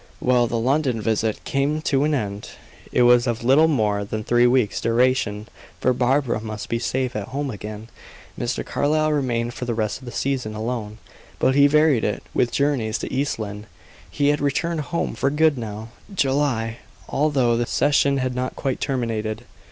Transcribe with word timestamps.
Well, 0.19 0.47
the 0.47 0.57
London 0.57 0.99
visit 0.99 1.43
came 1.43 1.79
to 1.83 2.03
an 2.05 2.15
end. 2.15 2.49
It 2.91 3.03
was 3.03 3.27
of 3.27 3.43
little 3.43 3.67
more 3.67 4.03
than 4.03 4.23
three 4.23 4.47
weeks' 4.47 4.81
duration, 4.81 5.47
for 5.79 5.93
Barbara 5.93 6.41
must 6.41 6.69
be 6.69 6.79
safe 6.79 7.15
at 7.15 7.27
home 7.27 7.51
again. 7.51 7.87
Mr. 8.35 8.65
Carlyle 8.65 9.13
remained 9.13 9.53
for 9.53 9.65
the 9.65 9.75
rest 9.75 9.99
of 9.99 10.05
the 10.05 10.11
season 10.11 10.55
alone, 10.55 10.97
but 11.37 11.53
he 11.53 11.67
varied 11.67 12.03
it 12.03 12.23
with 12.33 12.51
journeys 12.51 12.97
to 12.97 13.13
East 13.13 13.37
Lynne. 13.37 13.67
He 14.09 14.29
had 14.29 14.41
returned 14.41 14.81
home 14.81 15.13
for 15.13 15.29
good 15.29 15.55
now, 15.55 15.89
July, 16.11 16.79
although 17.07 17.55
the 17.55 17.67
session 17.67 18.17
had 18.17 18.33
not 18.33 18.55
quite 18.55 18.81
terminated. 18.81 19.43